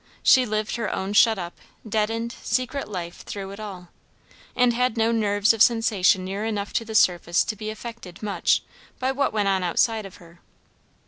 She 0.23 0.47
lived 0.47 0.77
her 0.77 0.91
own 0.91 1.13
shut 1.13 1.37
up, 1.37 1.59
deadened, 1.87 2.31
secret 2.41 2.87
life 2.87 3.17
through 3.21 3.51
it 3.51 3.59
all, 3.59 3.89
and 4.55 4.73
had 4.73 4.97
no 4.97 5.11
nerves 5.11 5.53
of 5.53 5.61
sensation 5.61 6.25
near 6.25 6.43
enough 6.43 6.73
to 6.73 6.83
the 6.83 6.95
surface 6.95 7.43
to 7.43 7.55
be 7.55 7.69
affected 7.69 8.23
much 8.23 8.63
by 8.97 9.11
what 9.11 9.31
went 9.31 9.47
on 9.47 9.61
outside 9.61 10.07
of 10.07 10.15
her. 10.15 10.41